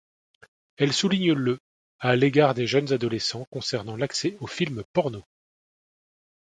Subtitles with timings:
[0.77, 1.59] Elle souligne le
[1.99, 5.21] à l'égard des jeunes adolescents concernant l'accès aux films pornos.